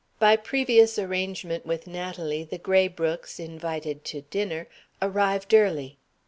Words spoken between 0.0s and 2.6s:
By previous arrangement with Natalie, the